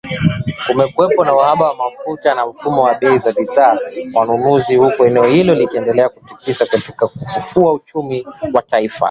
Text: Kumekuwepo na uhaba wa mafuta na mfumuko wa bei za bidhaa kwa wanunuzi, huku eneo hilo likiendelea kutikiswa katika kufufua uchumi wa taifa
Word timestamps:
Kumekuwepo 0.67 1.21
na 1.25 1.35
uhaba 1.35 1.67
wa 1.69 1.75
mafuta 1.75 2.35
na 2.35 2.45
mfumuko 2.47 2.83
wa 2.83 2.93
bei 2.95 3.17
za 3.17 3.31
bidhaa 3.31 3.77
kwa 4.11 4.21
wanunuzi, 4.21 4.75
huku 4.75 5.05
eneo 5.05 5.25
hilo 5.25 5.55
likiendelea 5.55 6.09
kutikiswa 6.09 6.67
katika 6.67 7.07
kufufua 7.07 7.73
uchumi 7.73 8.27
wa 8.53 8.61
taifa 8.61 8.99